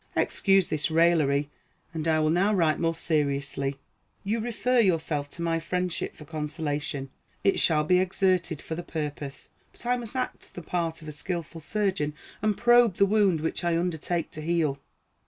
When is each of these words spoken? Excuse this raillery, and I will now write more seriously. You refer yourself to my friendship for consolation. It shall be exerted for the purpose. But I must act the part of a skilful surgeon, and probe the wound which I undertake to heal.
Excuse 0.15 0.67
this 0.69 0.89
raillery, 0.89 1.51
and 1.93 2.07
I 2.07 2.19
will 2.19 2.31
now 2.31 2.51
write 2.55 2.79
more 2.79 2.95
seriously. 2.95 3.75
You 4.23 4.39
refer 4.39 4.79
yourself 4.79 5.29
to 5.29 5.43
my 5.43 5.59
friendship 5.59 6.15
for 6.15 6.25
consolation. 6.25 7.11
It 7.43 7.59
shall 7.59 7.83
be 7.83 7.99
exerted 7.99 8.63
for 8.63 8.73
the 8.73 8.81
purpose. 8.81 9.49
But 9.71 9.85
I 9.85 9.97
must 9.97 10.15
act 10.15 10.55
the 10.55 10.63
part 10.63 11.03
of 11.03 11.07
a 11.07 11.11
skilful 11.11 11.61
surgeon, 11.61 12.15
and 12.41 12.57
probe 12.57 12.95
the 12.95 13.05
wound 13.05 13.41
which 13.41 13.63
I 13.63 13.77
undertake 13.77 14.31
to 14.31 14.41
heal. 14.41 14.79